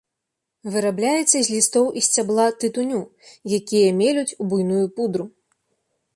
[0.75, 3.01] Вырабляецца з лістоў і сцябла тытуню,
[3.59, 5.25] якія мелюць у буйную пудру.